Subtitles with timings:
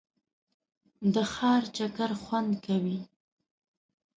[1.13, 2.99] د ښار چکر خوند کوي.